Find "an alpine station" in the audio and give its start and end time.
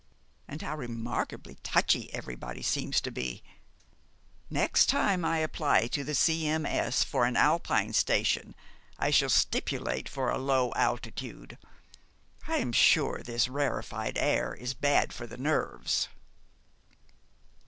7.27-8.55